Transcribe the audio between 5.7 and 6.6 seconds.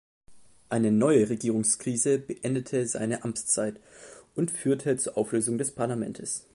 Parlamentes.